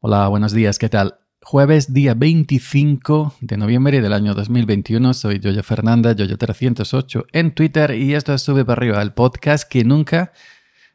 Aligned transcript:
Hola, 0.00 0.28
buenos 0.28 0.52
días, 0.52 0.78
¿qué 0.78 0.88
tal? 0.88 1.18
Jueves 1.42 1.92
día 1.92 2.14
25 2.14 3.34
de 3.40 3.56
noviembre 3.56 4.00
del 4.00 4.12
año 4.12 4.32
2021, 4.32 5.12
soy 5.12 5.40
Yoyo 5.40 5.64
Fernanda, 5.64 6.14
Yoyo308 6.14 7.26
en 7.32 7.50
Twitter 7.52 7.90
y 7.96 8.14
esto 8.14 8.32
es 8.32 8.42
Sube 8.42 8.64
para 8.64 8.78
arriba, 8.78 9.02
el 9.02 9.12
podcast 9.12 9.68
que 9.68 9.82
nunca 9.82 10.30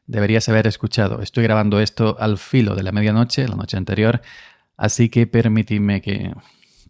deberías 0.08 0.48
haber 0.48 0.68
escuchado. 0.68 1.22
Estoy 1.22 1.44
grabando 1.44 1.82
esto 1.82 2.16
al 2.18 2.38
filo 2.38 2.76
de 2.76 2.84
la 2.84 2.94
medianoche, 2.94 3.46
la 3.46 3.58
noche 3.58 3.76
anterior, 3.76 4.22
así 4.78 5.10
que 5.10 5.28
permíteme 5.28 6.00
que, 6.00 6.34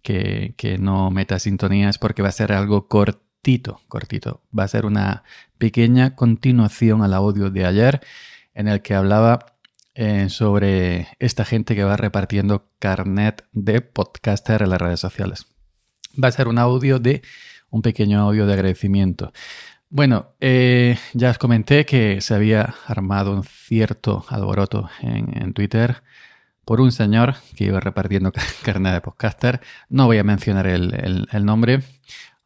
que, 0.04 0.54
que 0.56 0.78
no 0.78 1.10
meta 1.10 1.40
sintonías 1.40 1.98
porque 1.98 2.22
va 2.22 2.30
a 2.30 2.34
ser 2.34 2.52
algo 2.52 2.88
cortito, 2.88 3.82
cortito. 3.88 4.44
Va 4.56 4.66
a 4.66 4.68
ser 4.68 4.86
una 4.86 5.24
pequeña 5.58 6.16
continuación 6.16 7.02
al 7.02 7.16
audio 7.16 7.50
de 7.50 7.66
ayer 7.66 8.02
en 8.54 8.68
el 8.68 8.84
que 8.84 8.94
hablaba 8.94 9.53
eh, 9.96 10.30
sobre 10.30 11.08
esta 11.20 11.46
gente 11.46 11.76
que 11.76 11.84
va 11.84 11.98
repartiendo 11.98 12.68
carnet 12.80 13.46
de 13.52 13.82
podcaster 13.82 14.62
en 14.64 14.70
las 14.70 14.82
redes 14.82 15.00
sociales. 15.00 15.46
Va 16.22 16.28
a 16.28 16.32
ser 16.32 16.48
un 16.48 16.58
audio 16.58 17.00
de 17.00 17.22
un 17.70 17.82
pequeño 17.82 18.20
audio 18.20 18.46
de 18.46 18.54
agradecimiento. 18.54 19.32
Bueno, 19.90 20.34
eh, 20.40 20.98
ya 21.14 21.30
os 21.30 21.38
comenté 21.38 21.86
que 21.86 22.22
se 22.22 22.34
había 22.34 22.76
armado 22.88 23.32
un 23.32 23.44
cierto 23.44 24.26
alboroto 24.30 24.90
en, 25.02 25.54
Twitter 25.54 26.02
por 26.66 26.82
un 26.82 26.92
señor 26.92 27.36
que 27.56 27.66
iba 27.66 27.80
repartiendo 27.80 28.32
carnet 28.64 28.94
de 28.94 29.02
podcaster. 29.02 29.62
No 29.90 30.08
voy 30.08 30.18
a 30.18 30.24
mencionar 30.24 30.66
el 30.68 31.46
nombre, 31.46 31.84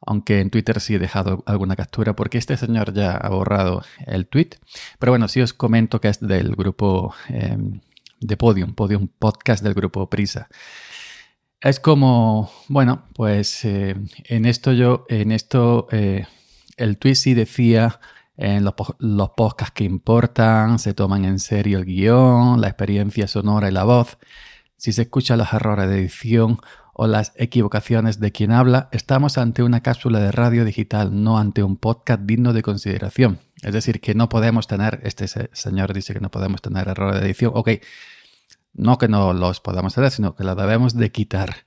aunque 0.07 0.39
en 0.39 0.49
Twitter 0.49 0.79
sí 0.79 0.95
he 0.95 0.99
dejado 0.99 1.43
alguna 1.45 1.75
captura 1.75 2.15
porque 2.15 2.37
este 2.37 2.55
señor 2.55 2.93
ya 2.93 3.11
ha 3.11 3.29
borrado 3.29 3.83
el 4.05 4.25
tweet. 4.25 4.51
Pero 4.99 5.11
bueno, 5.11 5.27
sí 5.27 5.41
os 5.41 5.53
comento 5.53 5.99
que 5.99 6.07
es 6.07 6.19
del 6.19 6.55
grupo 6.55 7.13
em, 7.27 7.81
de 8.21 8.37
Podium, 8.37 8.73
Podium 8.73 9.09
Podcast 9.19 9.63
del 9.63 9.73
grupo 9.73 10.09
Prisa. 10.09 10.47
Es 11.59 11.79
como, 11.81 12.49
bueno, 12.69 13.03
pues 13.13 13.65
eh, 13.65 13.95
en 14.23 14.45
esto 14.45 14.71
yo, 14.71 15.05
en 15.09 15.31
esto, 15.33 15.87
eh, 15.91 16.25
el 16.77 16.97
tweet 16.97 17.15
sí 17.15 17.33
decía 17.33 17.99
en 18.37 18.63
los, 18.63 18.75
los 18.99 19.31
podcasts 19.31 19.73
que 19.73 19.83
importan, 19.83 20.79
se 20.79 20.93
toman 20.93 21.25
en 21.25 21.39
serio 21.39 21.79
el 21.79 21.85
guion, 21.85 22.61
la 22.61 22.67
experiencia 22.69 23.27
sonora 23.27 23.67
y 23.67 23.73
la 23.73 23.83
voz. 23.83 24.17
Si 24.77 24.93
se 24.93 25.01
escuchan 25.01 25.39
los 25.39 25.51
errores 25.51 25.89
de 25.89 25.97
edición 25.97 26.59
o 26.99 27.05
las 27.05 27.31
equivocaciones 27.35 28.19
de 28.19 28.31
quien 28.31 28.51
habla, 28.51 28.89
estamos 28.91 29.37
ante 29.37 29.61
una 29.61 29.83
cápsula 29.83 30.19
de 30.19 30.31
radio 30.31 30.65
digital, 30.65 31.23
no 31.23 31.37
ante 31.37 31.61
un 31.61 31.77
podcast 31.77 32.23
digno 32.23 32.53
de 32.53 32.63
consideración. 32.63 33.39
Es 33.61 33.71
decir, 33.71 34.01
que 34.01 34.15
no 34.15 34.29
podemos 34.29 34.65
tener, 34.65 34.99
este 35.03 35.27
señor 35.27 35.93
dice 35.93 36.15
que 36.15 36.19
no 36.19 36.31
podemos 36.31 36.59
tener 36.59 36.87
errores 36.87 37.21
de 37.21 37.27
edición. 37.27 37.51
Ok, 37.53 37.69
no 38.73 38.97
que 38.97 39.07
no 39.07 39.31
los 39.33 39.59
podamos 39.59 39.93
tener, 39.93 40.09
sino 40.09 40.35
que 40.35 40.43
lo 40.43 40.55
debemos 40.55 40.95
de 40.95 41.11
quitar 41.11 41.57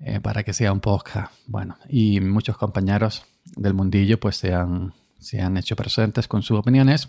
eh, 0.00 0.20
para 0.20 0.42
que 0.42 0.52
sea 0.52 0.70
un 0.70 0.80
podcast. 0.80 1.32
Bueno, 1.46 1.78
y 1.88 2.20
muchos 2.20 2.58
compañeros 2.58 3.24
del 3.56 3.72
mundillo 3.72 4.20
pues 4.20 4.36
se 4.36 4.52
han, 4.52 4.92
se 5.18 5.40
han 5.40 5.56
hecho 5.56 5.76
presentes 5.76 6.28
con 6.28 6.42
sus 6.42 6.58
opiniones. 6.58 7.08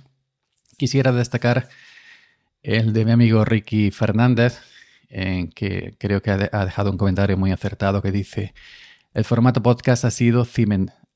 Quisiera 0.78 1.12
destacar 1.12 1.68
el 2.64 2.94
de 2.94 3.04
mi 3.04 3.12
amigo 3.12 3.44
Ricky 3.44 3.92
Fernández, 3.92 4.62
en 5.10 5.50
que 5.50 5.96
creo 6.00 6.22
que 6.22 6.32
ha 6.32 6.66
dejado 6.66 6.92
un 6.92 6.98
comentario 6.98 7.38
muy 7.38 7.52
acertado 7.52 8.02
que 8.02 8.12
dice, 8.12 8.54
el 9.14 9.26
formato 9.26 9.62
podcast 9.62 10.06
ha 10.06 10.12
sido, 10.12 10.48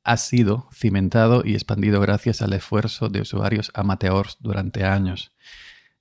ha 0.03 0.17
sido 0.17 0.67
cimentado 0.73 1.43
y 1.45 1.53
expandido 1.53 2.01
gracias 2.01 2.41
al 2.41 2.53
esfuerzo 2.53 3.09
de 3.09 3.21
usuarios 3.21 3.71
amateurs 3.75 4.37
durante 4.39 4.83
años. 4.83 5.31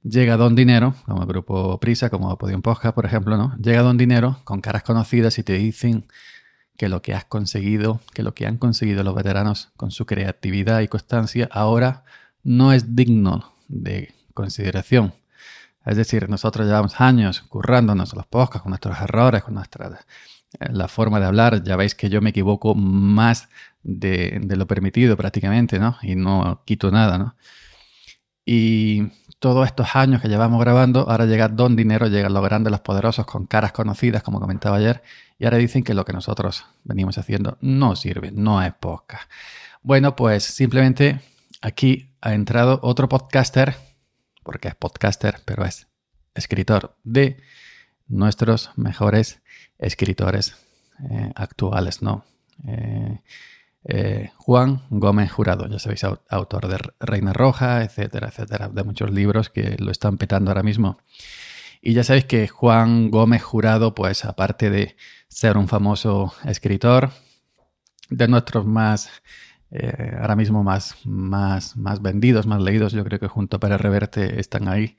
Llega 0.03 0.37
Don 0.37 0.57
Dinero, 0.57 0.95
como 1.07 1.23
el 1.23 1.29
grupo 1.29 1.79
Prisa, 1.79 2.11
como 2.11 2.37
Podium 2.37 2.63
Podcast, 2.63 2.95
por 2.95 3.07
ejemplo, 3.07 3.37
¿no? 3.37 3.55
Llega 3.59 3.83
Don 3.83 3.99
Dinero 3.99 4.41
con 4.43 4.61
caras 4.61 4.83
conocidas 4.83 5.39
y 5.39 5.45
te 5.45 5.53
dicen 5.53 6.07
que 6.77 6.89
lo 6.89 7.03
que 7.03 7.15
has 7.15 7.25
conseguido, 7.25 8.01
que 8.13 8.23
lo 8.23 8.35
que 8.35 8.47
han 8.47 8.57
conseguido 8.57 9.05
los 9.05 9.15
veteranos 9.15 9.71
con 9.77 9.93
su 9.93 10.07
creatividad 10.07 10.81
y 10.81 10.89
constancia 10.89 11.49
ahora 11.53 12.05
no 12.43 12.73
es 12.73 12.97
digno 12.97 13.55
de 13.69 14.13
consideración. 14.35 15.15
Es 15.85 15.97
decir, 15.97 16.29
nosotros 16.29 16.67
llevamos 16.67 17.01
años 17.01 17.41
currándonos 17.43 18.15
los 18.15 18.27
podcasts 18.27 18.63
con 18.63 18.71
nuestros 18.71 19.01
errores, 19.01 19.43
con 19.43 19.55
nuestra 19.55 19.89
eh, 19.89 20.69
la 20.73 20.89
forma 20.89 21.19
de 21.21 21.27
hablar. 21.27 21.63
Ya 21.65 21.77
veis 21.77 21.95
que 21.95 22.09
yo 22.09 22.21
me 22.21 22.31
equivoco 22.31 22.75
más 22.75 23.49
de, 23.83 24.41
lo 24.57 24.67
permitido 24.67 25.17
prácticamente, 25.17 25.79
¿no? 25.79 25.97
Y 26.03 26.15
no 26.15 26.63
quito 26.65 26.91
nada, 26.91 27.19
¿no? 27.19 27.37
Y 28.45 29.09
todos 29.39 29.67
estos 29.67 29.95
años 29.95 30.21
que 30.21 30.29
llevamos 30.29 30.61
grabando, 30.61 31.09
ahora 31.09 31.27
llega 31.27 31.49
Don 31.49 31.77
Dinero, 31.77 32.09
llegan 32.09 32.33
los 32.33 32.43
grandes, 32.43 32.71
los 32.71 32.81
poderosos, 32.81 33.27
con 33.27 33.47
caras 33.47 33.73
conocidas, 33.73 34.23
como 34.23 34.41
comentaba 34.41 34.77
ayer, 34.77 35.03
y 35.39 35.45
ahora 35.45 35.59
dicen 35.59 35.85
que 35.85 35.95
lo 35.95 36.05
que 36.05 36.13
nosotros 36.13 36.65
venimos 36.85 37.19
haciendo 37.19 37.57
no 37.61 37.97
sirve, 37.97 38.33
no 38.33 38.63
es 38.63 38.75
podcast. 38.75 39.31
Bueno, 39.83 40.15
pues 40.17 40.45
simplemente 40.45 41.21
aquí 41.61 42.09
ha 42.21 42.35
entrado 42.35 42.79
otro 42.83 43.09
podcaster 43.09 43.77
porque 44.43 44.69
es 44.69 44.75
podcaster, 44.75 45.41
pero 45.45 45.65
es 45.65 45.89
escritor 46.35 46.97
de 47.05 47.39
nuestros 48.09 48.71
mejores 48.77 49.41
escritores 49.79 50.57
eh, 51.11 51.33
actuales, 51.35 52.03
¿no? 52.03 52.25
Eh, 52.67 53.21
eh, 53.85 54.31
Juan 54.37 54.83
Gómez 54.91 55.33
Jurado, 55.33 55.67
ya 55.69 55.79
sabéis, 55.79 56.05
autor 56.05 56.69
de 56.69 56.79
Reina 57.01 57.33
Roja, 57.33 57.83
etcétera, 57.83 58.29
etcétera, 58.29 58.69
de 58.69 58.85
muchos 58.85 59.11
libros 59.11 59.51
que 59.51 59.77
lo 59.79 59.91
están 59.91 60.19
petando 60.19 60.51
ahora 60.51 60.63
mismo. 60.63 60.99
Y 61.81 61.95
ya 61.95 62.05
sabéis 62.05 62.27
que 62.27 62.47
Juan 62.47 63.11
Gómez 63.11 63.43
Jurado, 63.43 63.95
pues 63.95 64.25
aparte 64.25 64.71
de 64.71 64.97
ser 65.27 65.57
un 65.57 65.67
famoso 65.67 66.33
escritor, 66.45 67.11
de 68.09 68.29
nuestros 68.29 68.67
más 68.67 69.11
eh, 69.75 70.17
ahora 70.21 70.37
mismo 70.37 70.63
más, 70.63 70.97
más, 71.05 71.77
más 71.79 72.03
vendidos, 72.03 72.47
más 72.47 72.61
leídos. 72.61 72.93
Yo 72.93 73.05
creo 73.05 73.19
que 73.19 73.29
junto 73.29 73.57
a 73.57 73.61
Pérez 73.61 73.81
Reverte 73.81 74.39
están 74.39 74.69
ahí. 74.69 74.97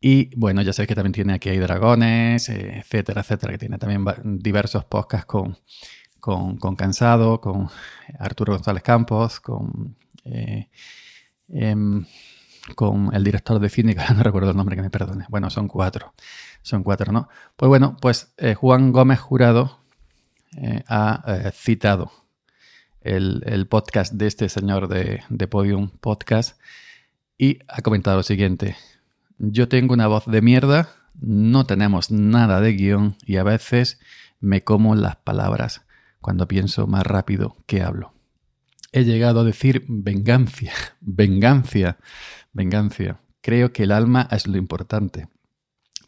Y 0.00 0.34
bueno, 0.36 0.62
ya 0.62 0.72
sé 0.72 0.86
que 0.86 0.94
también 0.94 1.12
tiene 1.12 1.34
aquí 1.34 1.48
hay 1.48 1.58
dragones, 1.58 2.48
eh, 2.48 2.78
etcétera, 2.78 3.22
etcétera, 3.22 3.52
que 3.52 3.58
tiene 3.58 3.78
también 3.78 4.04
diversos 4.40 4.84
podcasts 4.84 5.26
con, 5.26 5.58
con, 6.20 6.76
Cansado, 6.76 7.40
con 7.40 7.68
Arturo 8.20 8.52
González 8.54 8.84
Campos, 8.84 9.40
con, 9.40 9.96
eh, 10.24 10.68
em, 11.48 12.06
con 12.76 13.12
el 13.12 13.24
director 13.24 13.58
de 13.58 13.68
cine, 13.68 13.96
que 13.96 14.14
no 14.14 14.22
recuerdo 14.22 14.50
el 14.50 14.56
nombre, 14.56 14.76
que 14.76 14.82
me 14.82 14.90
perdone. 14.90 15.26
Bueno, 15.28 15.50
son 15.50 15.66
cuatro. 15.66 16.14
Son 16.62 16.84
cuatro, 16.84 17.12
¿no? 17.12 17.28
Pues 17.56 17.68
bueno, 17.68 17.96
pues 18.00 18.34
Juan 18.56 18.92
Gómez 18.92 19.18
Jurado 19.20 19.80
ha 20.88 21.50
citado 21.52 22.27
el, 23.00 23.66
podcast 23.68 24.12
de 24.12 24.26
este 24.26 24.48
señor 24.48 24.88
de, 24.88 25.22
de 25.28 25.48
Podium 25.48 25.90
Podcast 25.90 26.60
y 27.36 27.60
ha 27.68 27.82
comentado 27.82 28.16
lo 28.16 28.22
siguiente. 28.22 28.76
Yo 29.38 29.68
tengo 29.68 29.94
una 29.94 30.08
voz 30.08 30.26
de 30.26 30.42
mierda, 30.42 30.90
no 31.20 31.64
tenemos 31.64 32.10
nada 32.10 32.60
de 32.60 32.72
guion 32.72 33.16
y 33.24 33.36
a 33.36 33.44
veces 33.44 34.00
me 34.40 34.62
como 34.62 34.94
las 34.94 35.16
palabras 35.16 35.82
cuando 36.20 36.48
pienso 36.48 36.86
más 36.86 37.06
rápido 37.06 37.56
que 37.66 37.82
hablo. 37.82 38.12
He 38.92 39.04
llegado 39.04 39.40
a 39.40 39.44
decir 39.44 39.84
venganza, 39.88 40.72
venganza, 41.00 41.98
venganza. 42.52 43.20
Creo 43.40 43.72
que 43.72 43.84
el 43.84 43.92
alma 43.92 44.28
es 44.30 44.46
lo 44.46 44.56
importante. 44.56 45.28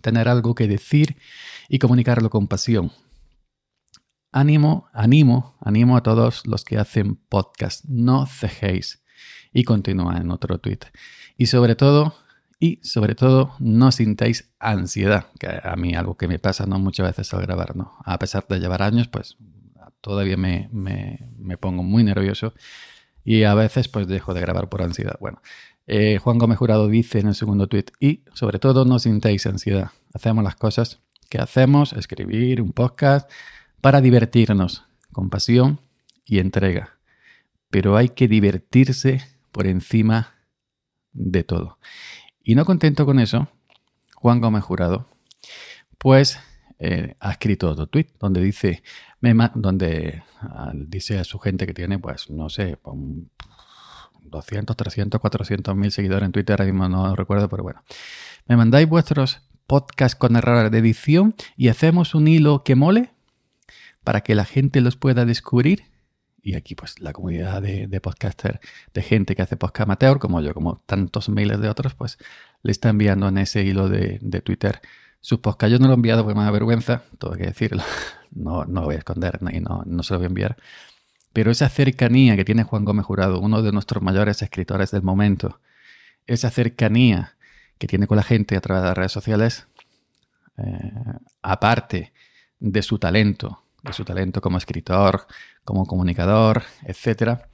Tener 0.01 0.29
algo 0.29 0.55
que 0.55 0.67
decir 0.67 1.17
y 1.69 1.79
comunicarlo 1.79 2.31
con 2.31 2.49
pasión. 2.49 2.91
Ánimo, 4.33 4.89
animo, 4.93 5.57
animo 5.61 5.97
a 5.97 6.03
todos 6.03 6.47
los 6.47 6.65
que 6.65 6.79
hacen 6.79 7.17
podcast. 7.17 7.85
No 7.87 8.27
cejéis. 8.27 9.03
Y 9.53 9.65
continúa 9.65 10.19
en 10.19 10.31
otro 10.31 10.59
tweet. 10.59 10.79
Y 11.37 11.47
sobre 11.47 11.75
todo, 11.75 12.15
y 12.61 12.79
sobre 12.83 13.17
todo, 13.17 13.55
no 13.59 13.91
sintáis 13.91 14.53
ansiedad, 14.61 15.27
que 15.39 15.49
a 15.49 15.75
mí 15.75 15.95
algo 15.95 16.17
que 16.17 16.29
me 16.29 16.39
pasa 16.39 16.67
no 16.67 16.79
muchas 16.79 17.09
veces 17.09 17.35
al 17.35 17.43
grabar, 17.43 17.75
¿no? 17.75 17.97
A 18.05 18.19
pesar 18.21 18.47
de 18.49 18.61
llevar 18.61 18.83
años, 18.83 19.09
pues 19.09 19.37
todavía 20.01 20.37
me, 20.37 20.69
me, 20.73 21.57
pongo 21.59 21.83
muy 21.83 22.05
nervioso 22.05 22.55
y 23.25 23.43
a 23.43 23.55
veces 23.55 23.89
pues 23.89 24.07
dejo 24.07 24.33
de 24.33 24.41
grabar 24.41 24.69
por 24.69 24.83
ansiedad. 24.83 25.17
Bueno, 25.21 25.43
eh, 25.87 26.19
Juan 26.19 26.39
Gómez 26.39 26.59
Jurado 26.59 26.87
dice 26.87 27.19
en 27.19 27.29
el 27.29 27.35
segundo 27.35 27.67
tweet, 27.67 27.87
y 27.99 28.23
sobre 28.35 28.61
todo 28.61 28.85
no 28.85 29.01
sintáis 29.01 29.47
ansiedad. 29.47 29.91
Hacemos 30.15 30.45
las 30.45 30.55
cosas 30.55 31.01
que 31.29 31.39
hacemos, 31.39 31.93
escribir 31.93 32.63
un 32.63 32.73
podcast, 32.73 33.31
para 33.81 34.01
divertirnos 34.01 34.85
con 35.13 35.31
pasión 35.31 35.81
y 36.25 36.39
entrega. 36.39 36.99
Pero 37.71 37.97
hay 37.97 38.11
que 38.11 38.29
divertirse 38.29 39.21
por 39.53 39.67
encima 39.67 40.35
de 41.13 41.45
todo. 41.45 41.79
Y 42.43 42.55
no 42.55 42.65
contento 42.65 43.07
con 43.07 43.19
eso, 43.19 43.49
Juan 44.15 44.41
Gómez 44.41 44.65
Jurado, 44.65 45.09
pues 45.99 46.39
eh, 46.79 47.15
ha 47.21 47.33
escrito 47.33 47.71
otro 47.71 47.87
tweet 47.87 48.09
donde 48.19 48.41
dice, 48.41 48.83
donde 49.55 50.23
ah, 50.41 50.73
dice 50.75 51.19
a 51.19 51.25
su 51.25 51.39
gente 51.39 51.67
que 51.67 51.75
tiene, 51.75 51.99
pues, 51.99 52.31
no 52.31 52.49
sé, 52.49 52.79
200, 54.23 54.77
300, 54.77 55.21
400 55.21 55.77
mil 55.77 55.93
seguidores 55.93 56.27
en 56.27 56.33
Twitter, 56.33 56.55
ahora 56.55 56.73
mismo 56.73 56.89
no 56.89 57.15
recuerdo, 57.15 57.49
pero 57.49 57.63
bueno. 57.63 57.83
Me 58.47 58.57
mandáis 58.57 58.89
vuestros 58.89 59.43
podcast 59.67 60.19
con 60.19 60.37
errores 60.37 60.71
de 60.71 60.79
edición 60.79 61.35
y 61.57 61.69
hacemos 61.69 62.15
un 62.15 62.27
hilo 62.27 62.65
que 62.65 62.75
mole 62.75 63.11
para 64.05 64.23
que 64.23 64.35
la 64.35 64.45
gente 64.45 64.81
los 64.81 64.97
pueda 64.97 65.25
descubrir. 65.25 65.85
Y 66.43 66.55
aquí 66.55 66.75
pues 66.75 67.01
la 67.01 67.13
comunidad 67.13 67.61
de, 67.61 68.01
podcaster, 68.01 68.61
de 68.95 69.03
gente 69.03 69.37
que 69.37 69.43
hace 69.43 69.57
podcast 69.57 69.89
amateur, 69.89 70.19
como 70.19 70.41
yo, 70.41 70.55
como 70.55 70.77
tantos 70.87 71.29
miles 71.29 71.61
de 71.61 71.69
otros, 71.69 71.95
pues 71.95 72.19
le 72.63 72.73
está 72.73 72.89
enviando 72.89 73.29
en 73.29 73.39
ese 73.39 73.63
hilo 73.63 73.89
de, 73.89 74.19
Twitter 74.43 74.81
sus 75.21 75.41
podcasts. 75.41 75.73
Yo 75.73 75.79
no 75.79 75.87
lo 75.87 75.93
he 75.93 75.97
enviado 75.97 76.25
porque 76.25 76.39
me 76.39 76.45
da 76.45 76.51
vergüenza, 76.51 77.03
tengo 77.19 77.35
que 77.35 77.45
decirlo. 77.45 77.83
No, 78.33 78.65
no 78.65 78.83
voy 78.83 78.95
a 78.95 78.99
esconder 78.99 79.41
y 79.51 79.59
no, 79.59 79.83
no 79.85 80.05
se 80.05 80.15
lo 80.15 80.21
voy 80.21 80.27
a 80.27 80.29
enviar. 80.29 80.57
Pero 81.33 81.51
esa 81.51 81.69
cercanía 81.69 82.37
que 82.37 82.45
tiene 82.45 82.63
Juan 82.63 82.85
Gómez 82.85 83.05
Jurado, 83.05 83.41
uno 83.41 83.61
de 83.61 83.73
nuestros 83.73 84.03
mayores 84.05 84.41
escritores 84.41 84.93
del 84.93 85.03
momento, 85.03 85.61
esa 86.29 86.49
cercanía 86.51 87.35
que 87.79 87.87
tiene 87.87 88.07
con 88.07 88.17
la 88.17 88.23
gente 88.23 88.57
a 88.57 88.61
través 88.61 88.83
de 88.83 88.89
las 88.89 88.97
redes 88.97 89.13
sociales, 89.13 89.67
eh, 90.59 90.93
aparte 91.43 92.13
de 92.59 92.83
su 92.83 92.99
talento, 92.99 93.65
de 93.83 93.93
su 93.93 94.05
talento 94.05 94.41
como 94.41 94.59
escritor, 94.59 95.27
como 95.65 95.87
comunicador, 95.87 96.63
etcétera, 96.85 97.49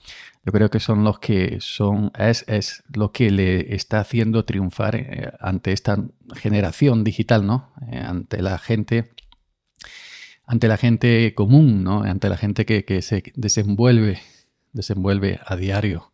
yo 0.47 0.53
creo 0.53 0.71
que 0.71 0.79
son 0.79 1.03
los 1.03 1.19
que 1.19 1.59
son, 1.61 2.13
es, 2.17 2.45
es 2.47 2.85
lo 2.95 3.11
que 3.11 3.33
le 3.33 3.75
está 3.75 3.99
haciendo 3.99 4.45
triunfar 4.45 4.95
eh, 4.95 5.33
ante 5.41 5.73
esta 5.73 5.99
generación 6.37 7.03
digital, 7.03 7.45
¿no? 7.45 7.73
Eh, 7.91 7.99
ante 7.99 8.41
la 8.41 8.57
gente, 8.59 9.11
ante 10.47 10.69
la 10.69 10.77
gente 10.77 11.35
común, 11.35 11.83
¿no? 11.83 12.05
Ante 12.05 12.29
la 12.29 12.37
gente 12.37 12.65
que, 12.65 13.03
se 13.03 13.25
desenvuelve, 13.35 14.21
desenvuelve 14.73 15.41
a 15.45 15.57
diario 15.57 16.13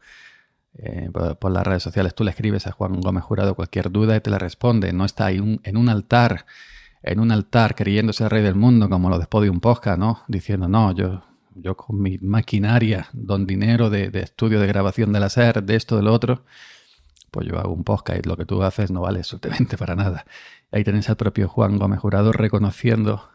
eh, 0.78 1.10
por, 1.38 1.52
las 1.52 1.66
redes 1.66 1.82
sociales. 1.82 2.14
Tú 2.14 2.24
le 2.24 2.30
escribes 2.30 2.66
a 2.66 2.72
Juan 2.72 3.02
Gómez 3.02 3.24
Jurado 3.24 3.54
cualquier 3.54 3.92
duda 3.92 4.16
y 4.16 4.20
te 4.22 4.30
la 4.30 4.38
responde. 4.38 4.94
No 4.94 5.04
está 5.04 5.26
ahí 5.26 5.60
en 5.62 5.76
un 5.76 5.88
altar, 5.90 6.46
en 7.02 7.20
un 7.20 7.32
altar 7.32 7.74
creyéndose 7.74 8.24
el 8.24 8.30
rey 8.30 8.42
del 8.42 8.54
mundo, 8.54 8.88
como 8.88 9.10
lo 9.10 9.18
después 9.18 9.42
de 9.42 9.50
un 9.50 9.60
podcast, 9.60 9.98
¿no? 9.98 10.22
Diciendo, 10.28 10.68
no, 10.68 10.92
yo 10.92 11.22
yo 11.54 11.76
con 11.76 12.00
mi 12.00 12.18
maquinaria, 12.18 13.08
don 13.12 13.46
dinero 13.46 13.90
de, 13.90 14.10
estudio 14.14 14.60
de 14.60 14.66
grabación 14.66 15.12
de 15.12 15.20
la 15.20 15.28
SER, 15.28 15.62
de 15.62 15.76
esto, 15.76 15.96
de 15.96 16.02
lo 16.02 16.12
otro, 16.12 16.44
pues 17.30 17.46
yo 17.46 17.58
hago 17.58 17.72
un 17.72 17.84
podcast 17.84 18.24
y 18.24 18.28
lo 18.28 18.36
que 18.36 18.44
tú 18.44 18.62
haces 18.62 18.90
no 18.90 19.00
vale 19.00 19.20
absolutamente 19.20 19.76
para 19.76 19.94
nada. 19.94 20.24
Ahí 20.70 20.84
tenéis 20.84 21.08
al 21.10 21.16
propio 21.16 21.48
Juan 21.48 21.78
Gómez 21.78 22.00
reconociendo 22.32 23.28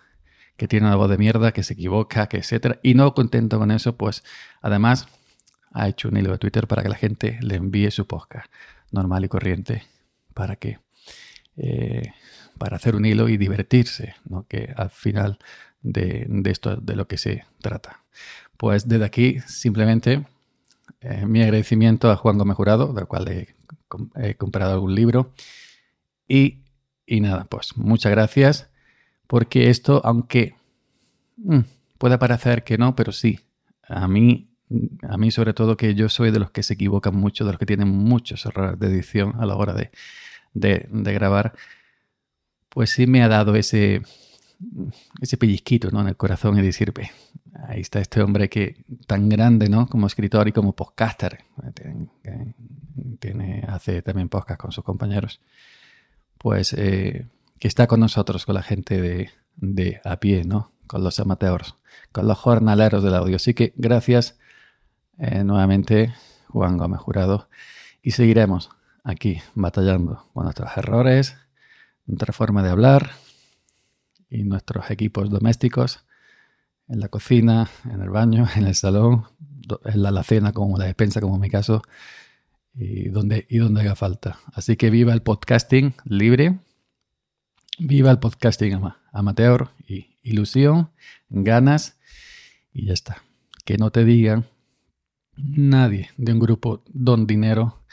que 0.56 0.68
tiene 0.68 0.88
una 0.88 0.96
voz 0.96 1.10
de 1.10 1.18
mierda, 1.18 1.52
que 1.52 1.64
se 1.64 1.74
equivoca, 1.74 2.28
que 2.28 2.38
etcétera. 2.38 2.80
Y 2.82 2.96
no 2.96 3.14
contento 3.14 3.60
con 3.60 3.70
eso, 3.70 3.96
pues 3.96 4.24
además 4.62 5.08
ha 5.72 5.88
hecho 5.88 6.10
un 6.10 6.18
hilo 6.18 6.32
de 6.32 6.40
Twitter 6.40 6.68
para 6.68 6.82
que 6.82 6.90
la 6.90 6.96
gente 6.96 7.38
le 7.42 7.56
envíe 7.56 7.92
su 7.92 8.08
podcast 8.08 8.52
normal 8.92 9.26
y 9.26 9.28
corriente 9.28 9.84
para 10.34 10.56
que 10.56 10.80
eh, 11.58 12.14
para 12.58 12.78
hacer 12.78 12.96
un 12.96 13.06
hilo 13.06 13.30
y 13.30 13.38
divertirse, 13.38 14.16
¿no? 14.26 14.46
que 14.48 14.74
al 14.76 14.90
final 14.90 15.40
de, 15.82 16.28
esto 16.46 16.76
de 16.76 16.96
lo 16.96 17.08
que 17.08 17.18
se 17.18 17.46
trata. 17.62 18.02
Pues 18.58 18.88
desde 18.88 19.06
aquí 19.06 19.40
simplemente 19.48 20.26
eh, 21.02 21.26
mi 21.26 21.42
agradecimiento 21.42 22.10
a 22.10 22.16
Juan 22.16 22.38
Gómez 22.38 22.58
Jurado, 22.58 22.94
del 22.94 23.06
cual 23.06 23.28
he, 23.28 24.36
comprado 24.36 24.74
algún 24.74 24.96
libro. 24.96 25.32
Y, 26.28 26.60
nada, 27.08 27.46
pues 27.46 27.78
muchas 27.78 28.12
gracias, 28.12 28.70
porque 29.28 29.70
esto, 29.70 30.02
aunque 30.04 30.56
mm, 31.38 31.60
pueda 31.98 32.20
parecer 32.20 32.64
que 32.64 32.78
no, 32.78 32.96
pero 32.96 33.12
sí, 33.12 33.40
a 33.88 34.08
mí, 34.08 34.50
a 35.08 35.18
mí 35.18 35.32
sobre 35.32 35.54
todo 35.54 35.78
que 35.78 35.96
yo 35.96 36.10
soy 36.10 36.32
de 36.32 36.40
los 36.40 36.52
que 36.52 36.64
se 36.64 36.74
equivocan 36.74 37.16
mucho, 37.16 37.46
de 37.46 37.52
los 37.52 37.60
que 37.60 37.66
tienen 37.66 37.88
muchos 37.88 38.46
errores 38.46 38.78
de 38.80 38.88
edición 38.88 39.36
a 39.40 39.46
la 39.46 39.56
hora 39.56 39.74
de, 39.74 39.92
de 40.54 41.14
grabar, 41.14 41.54
pues 42.78 42.92
sí 42.92 43.08
me 43.08 43.24
ha 43.24 43.28
dado 43.28 43.56
ese, 43.56 44.04
ese 45.20 45.38
pellizquito 45.38 45.90
¿no? 45.90 46.00
en 46.02 46.10
el 46.10 46.16
corazón 46.16 46.60
y 46.60 46.62
decir, 46.62 46.94
ahí 47.68 47.82
está 47.82 48.00
este 48.00 48.22
hombre 48.22 48.50
que 48.50 48.86
tan 49.08 49.30
grande 49.30 49.68
¿no? 49.68 49.90
como 49.90 50.06
escritor 50.06 50.48
y 50.48 50.52
como 50.52 50.76
podcaster, 50.76 51.40
tiene, 53.18 53.66
hace 53.68 54.04
también 54.04 54.30
podcast 54.30 54.62
con 54.62 54.72
sus 54.72 54.84
compañeros, 54.84 55.42
pues 56.38 56.74
eh, 56.74 57.26
que 57.58 57.68
está 57.68 57.88
con 57.88 58.00
nosotros, 58.00 58.46
con 58.46 58.54
la 58.54 58.62
gente 58.62 59.02
de, 59.02 59.32
de 59.56 60.00
a 60.04 60.20
pie, 60.20 60.44
¿no? 60.44 60.72
con 60.86 61.04
los 61.04 61.20
amateurs, 61.20 61.78
con 62.12 62.28
los 62.28 62.38
jornaleros 62.38 63.02
del 63.04 63.16
audio. 63.16 63.38
Así 63.38 63.56
que 63.56 63.74
gracias 63.76 64.38
eh, 65.18 65.44
nuevamente, 65.44 66.14
Juan 66.50 66.78
Gómez 66.78 67.00
Jurado, 67.00 67.50
y 68.04 68.12
seguiremos 68.12 68.70
aquí 69.04 69.42
batallando 69.56 70.28
con 70.32 70.44
nuestros 70.44 70.78
errores, 70.78 71.38
nuestra 72.08 72.34
forma 72.34 72.64
de 72.64 72.70
hablar 72.70 73.12
y 74.30 74.44
nuestros 74.44 74.90
equipos 74.90 75.30
domésticos 75.30 76.06
en 76.88 77.00
la 77.02 77.10
cocina, 77.10 77.70
en 77.86 78.02
el 78.02 78.10
baño, 78.10 78.48
en 78.56 78.66
el 78.66 78.76
salón, 78.76 79.26
en 79.86 80.02
la 80.02 80.10
alacena 80.10 80.54
como 80.54 80.78
la 80.78 80.86
despensa 80.86 81.22
como 81.22 81.36
en 81.36 81.42
mi 81.42 81.50
caso 81.50 81.84
y 82.74 83.10
donde, 83.10 83.46
y 83.50 83.58
donde 83.58 83.82
haga 83.82 83.96
falta. 83.96 84.40
Así 84.54 84.78
que 84.78 84.90
viva 84.90 85.14
el 85.14 85.22
podcasting 85.22 85.96
libre, 86.06 86.60
viva 87.80 88.12
el 88.12 88.20
podcasting 88.20 88.80
amateur 89.12 89.70
y 89.88 90.18
ilusión, 90.24 90.92
ganas 91.30 91.98
y 92.72 92.86
ya 92.86 92.94
está. 92.94 93.24
Que 93.66 93.78
no 93.78 93.92
te 93.92 94.06
digan 94.06 94.46
nadie 95.36 96.12
de 96.18 96.34
un 96.34 96.40
grupo 96.40 96.84
Don 96.94 97.28
Dinero 97.28 97.84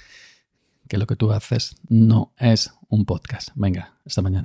que 0.88 0.98
lo 0.98 1.06
que 1.06 1.16
tú 1.16 1.32
haces 1.32 1.76
no 1.88 2.32
es 2.36 2.72
un 2.94 3.04
podcast. 3.04 3.50
Venga, 3.54 3.92
esta 4.04 4.22
mañana. 4.22 4.42